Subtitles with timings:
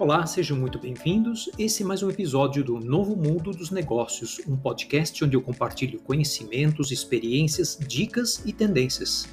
[0.00, 1.50] Olá, sejam muito bem-vindos.
[1.58, 5.98] Esse é mais um episódio do Novo Mundo dos Negócios, um podcast onde eu compartilho
[5.98, 9.28] conhecimentos, experiências, dicas e tendências.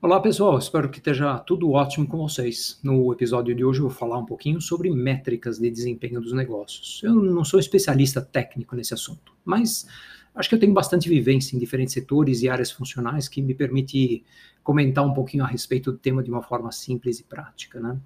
[0.00, 2.80] Olá pessoal, espero que esteja tudo ótimo com vocês.
[2.82, 7.02] No episódio de hoje eu vou falar um pouquinho sobre métricas de desempenho dos negócios.
[7.04, 9.86] Eu não sou especialista técnico nesse assunto, mas
[10.34, 14.24] acho que eu tenho bastante vivência em diferentes setores e áreas funcionais que me permite
[14.62, 17.98] comentar um pouquinho a respeito do tema de uma forma simples e prática, né?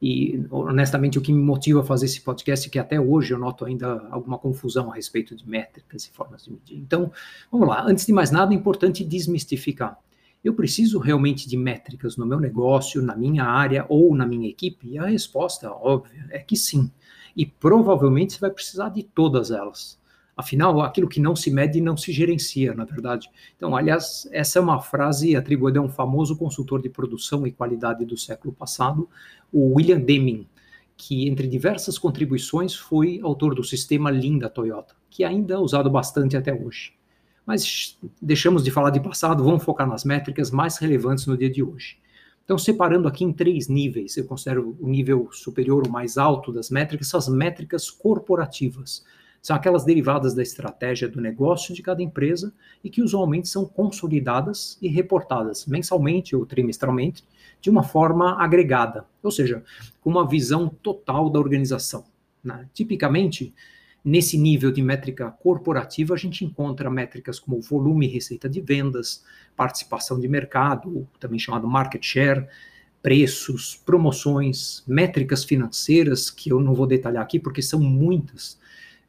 [0.00, 3.38] E honestamente o que me motiva a fazer esse podcast é que até hoje eu
[3.38, 6.76] noto ainda alguma confusão a respeito de métricas e formas de medir.
[6.76, 7.10] Então,
[7.50, 7.82] vamos lá.
[7.82, 9.98] Antes de mais nada, é importante desmistificar.
[10.44, 14.86] Eu preciso realmente de métricas no meu negócio, na minha área ou na minha equipe?
[14.86, 16.90] E a resposta óbvia é que sim.
[17.34, 19.98] E provavelmente você vai precisar de todas elas.
[20.36, 23.30] Afinal, aquilo que não se mede não se gerencia, na verdade.
[23.56, 28.04] Então, aliás, essa é uma frase atribuída a um famoso consultor de produção e qualidade
[28.04, 29.08] do século passado,
[29.50, 30.46] o William Deming,
[30.94, 35.88] que, entre diversas contribuições, foi autor do sistema Lean da Toyota, que ainda é usado
[35.88, 36.92] bastante até hoje.
[37.46, 41.62] Mas deixamos de falar de passado, vamos focar nas métricas mais relevantes no dia de
[41.62, 41.96] hoje.
[42.44, 46.68] Então, separando aqui em três níveis, eu considero o nível superior, o mais alto das
[46.68, 49.02] métricas, são as métricas corporativas
[49.46, 52.52] são aquelas derivadas da estratégia do negócio de cada empresa
[52.82, 57.22] e que usualmente são consolidadas e reportadas mensalmente ou trimestralmente
[57.60, 59.62] de uma forma agregada, ou seja,
[60.00, 62.02] com uma visão total da organização.
[62.42, 62.68] Né?
[62.74, 63.54] Tipicamente,
[64.04, 69.24] nesse nível de métrica corporativa, a gente encontra métricas como volume e receita de vendas,
[69.56, 72.48] participação de mercado, também chamado market share,
[73.00, 78.58] preços, promoções, métricas financeiras, que eu não vou detalhar aqui porque são muitas,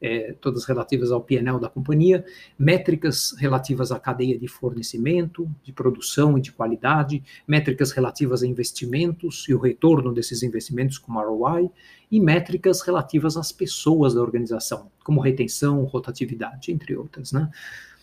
[0.01, 2.25] é, todas relativas ao PNL da companhia,
[2.57, 9.45] métricas relativas à cadeia de fornecimento, de produção e de qualidade, métricas relativas a investimentos
[9.47, 11.69] e o retorno desses investimentos como ROI,
[12.11, 17.31] e métricas relativas às pessoas da organização, como retenção, rotatividade, entre outras.
[17.31, 17.49] Né?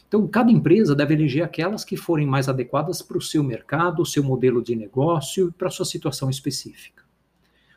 [0.06, 4.06] Então, cada empresa deve eleger aquelas que forem mais adequadas para o seu mercado, o
[4.06, 7.03] seu modelo de negócio e para a sua situação específica.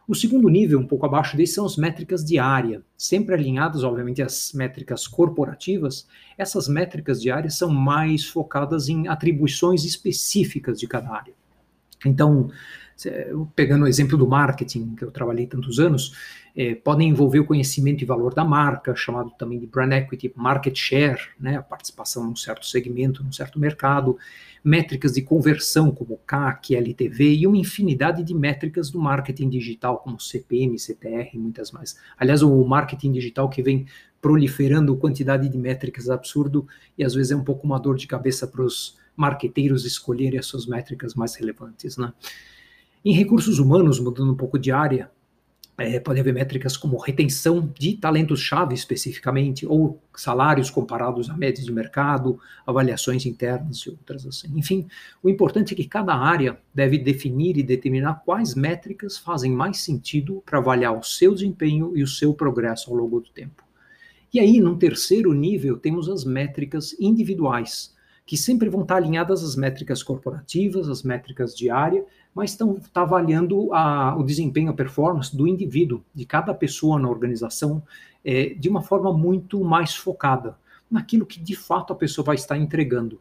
[0.08, 4.54] O segundo nível, um pouco abaixo desse, são as métricas diárias, sempre alinhadas, obviamente, às
[4.54, 6.08] métricas corporativas.
[6.38, 11.34] Essas métricas diárias são mais focadas em atribuições específicas de cada área.
[12.06, 12.50] Então,
[13.56, 16.14] pegando o exemplo do marketing, que eu trabalhei tantos anos,
[16.56, 20.76] é, podem envolver o conhecimento e valor da marca, chamado também de brand equity, market
[20.76, 24.18] share, né, a participação num certo segmento, num certo mercado,
[24.64, 30.20] métricas de conversão como CAC, LTV e uma infinidade de métricas do marketing digital como
[30.20, 31.96] CPM, CTR e muitas mais.
[32.18, 33.86] Aliás, o marketing digital que vem
[34.20, 38.48] proliferando quantidade de métricas absurdo e às vezes é um pouco uma dor de cabeça
[38.48, 42.12] para os marqueteiros escolherem as suas métricas mais relevantes, né?
[43.08, 45.10] Em recursos humanos, mudando um pouco de área,
[45.78, 51.72] é, pode haver métricas como retenção de talentos-chave especificamente, ou salários comparados a médias de
[51.72, 54.50] mercado, avaliações internas e outras assim.
[54.60, 54.90] Enfim,
[55.24, 60.44] o importante é que cada área deve definir e determinar quais métricas fazem mais sentido
[60.46, 63.64] para avaliar o seu desempenho e o seu progresso ao longo do tempo.
[64.34, 67.96] E aí, num terceiro nível, temos as métricas individuais,
[68.28, 72.04] que sempre vão estar alinhadas às métricas corporativas, às métricas de área,
[72.36, 77.10] mas estão tá avaliando a, o desempenho, a performance do indivíduo, de cada pessoa na
[77.10, 77.82] organização,
[78.26, 80.58] é, de uma forma muito mais focada
[80.92, 83.20] naquilo que de fato a pessoa vai estar entregando.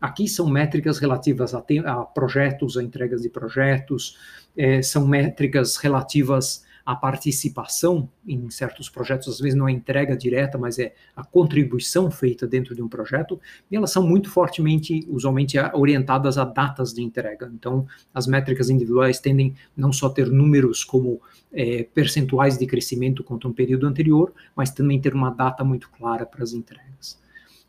[0.00, 4.18] Aqui são métricas relativas a, a projetos, a entregas de projetos,
[4.56, 10.56] é, são métricas relativas a participação em certos projetos, às vezes não é entrega direta,
[10.56, 15.58] mas é a contribuição feita dentro de um projeto, e elas são muito fortemente, usualmente,
[15.74, 17.50] orientadas a datas de entrega.
[17.52, 21.20] Então, as métricas individuais tendem não só a ter números como
[21.52, 26.24] é, percentuais de crescimento contra um período anterior, mas também ter uma data muito clara
[26.24, 27.18] para as entregas.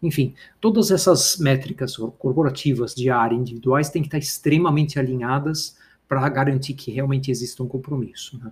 [0.04, 5.76] Enfim, todas essas métricas corporativas, diárias, individuais, têm que estar extremamente alinhadas
[6.08, 8.38] para garantir que realmente exista um compromisso.
[8.38, 8.52] Né?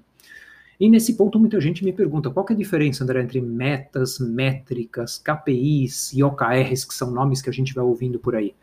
[0.80, 5.18] E nesse ponto, muita gente me pergunta qual é a diferença, André, entre metas, métricas,
[5.18, 8.54] KPIs e OKRs, que são nomes que a gente vai ouvindo por aí.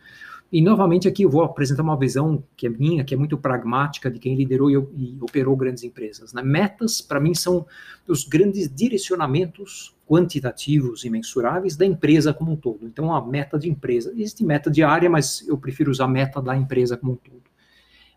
[0.52, 4.10] E novamente aqui eu vou apresentar uma visão que é minha, que é muito pragmática
[4.10, 6.34] de quem liderou e, e operou grandes empresas.
[6.34, 6.42] Né?
[6.42, 7.64] Metas, para mim, são
[8.06, 12.86] os grandes direcionamentos quantitativos e mensuráveis da empresa como um todo.
[12.86, 14.12] Então, a meta de empresa.
[14.14, 17.51] Existe meta de área, mas eu prefiro usar meta da empresa como um todo.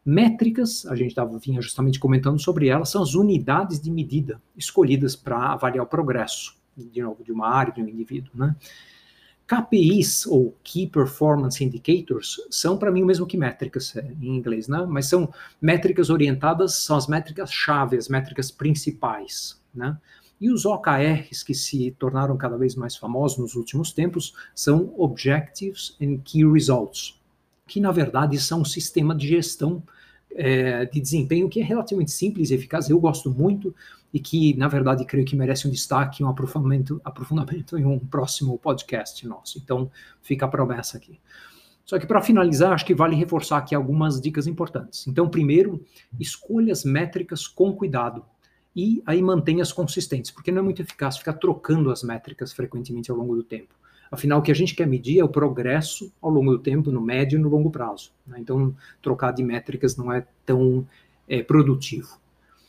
[0.05, 5.15] Métricas, a gente estava vinha justamente comentando sobre elas, são as unidades de medida escolhidas
[5.15, 8.55] para avaliar o progresso, de novo, de uma área, de um indivíduo, né?
[9.47, 14.67] KPIs, ou Key Performance Indicators, são para mim o mesmo que métricas é, em inglês,
[14.67, 14.85] né?
[14.87, 15.31] mas são
[15.61, 19.61] métricas orientadas, são as métricas-chave, as métricas principais.
[19.73, 19.95] Né?
[20.41, 25.95] E os OKRs, que se tornaram cada vez mais famosos nos últimos tempos, são Objectives
[26.01, 27.19] and Key Results,
[27.67, 29.83] que na verdade são um sistema de gestão
[30.35, 32.89] é, de desempenho que é relativamente simples e eficaz.
[32.89, 33.73] Eu gosto muito
[34.13, 38.57] e que, na verdade, creio que merece um destaque, um aprofundamento, aprofundamento em um próximo
[38.57, 39.57] podcast nosso.
[39.57, 39.89] Então,
[40.21, 41.19] fica a promessa aqui.
[41.85, 45.05] Só que para finalizar, acho que vale reforçar aqui algumas dicas importantes.
[45.07, 45.85] Então, primeiro,
[46.19, 48.25] escolha as métricas com cuidado
[48.75, 53.17] e aí mantenha-as consistentes, porque não é muito eficaz ficar trocando as métricas frequentemente ao
[53.17, 53.73] longo do tempo.
[54.15, 57.01] Afinal, o que a gente quer medir é o progresso ao longo do tempo, no
[57.01, 58.11] médio e no longo prazo.
[58.25, 58.37] Né?
[58.39, 60.87] Então, trocar de métricas não é tão
[61.27, 62.17] é, produtivo.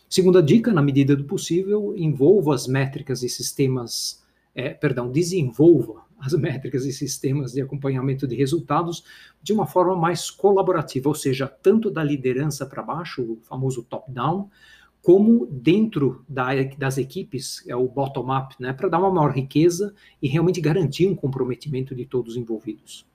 [0.08, 6.32] Segunda dica, na medida do possível, envolva as métricas e sistemas, é, perdão, desenvolva as
[6.32, 9.04] métricas e sistemas de acompanhamento de resultados
[9.40, 14.50] de uma forma mais colaborativa, ou seja, tanto da liderança para baixo, o famoso top-down,
[15.06, 20.26] como dentro da, das equipes, é o bottom-up, né, para dar uma maior riqueza e
[20.26, 23.06] realmente garantir um comprometimento de todos os envolvidos.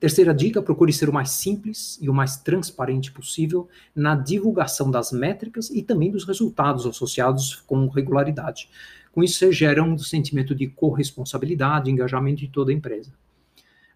[0.00, 5.12] Terceira dica: procure ser o mais simples e o mais transparente possível na divulgação das
[5.12, 8.68] métricas e também dos resultados associados com regularidade.
[9.12, 13.12] Com isso, você gera um sentimento de corresponsabilidade, engajamento de toda a empresa.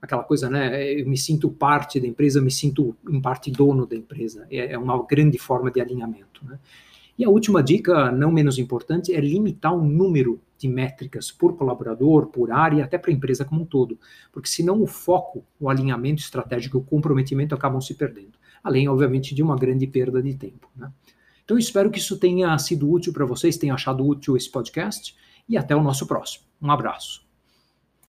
[0.01, 0.93] Aquela coisa, né?
[0.93, 4.47] Eu me sinto parte da empresa, me sinto em parte dono da empresa.
[4.49, 6.47] É, é uma grande forma de alinhamento.
[6.47, 6.57] Né?
[7.19, 12.27] E a última dica, não menos importante, é limitar o número de métricas por colaborador,
[12.27, 13.99] por área e até para a empresa como um todo,
[14.31, 19.43] porque senão o foco, o alinhamento estratégico, o comprometimento acabam se perdendo, além, obviamente, de
[19.43, 20.69] uma grande perda de tempo.
[20.77, 20.93] Né?
[21.45, 25.17] Então, espero que isso tenha sido útil para vocês, tenham achado útil esse podcast
[25.49, 26.45] e até o nosso próximo.
[26.61, 27.30] Um abraço.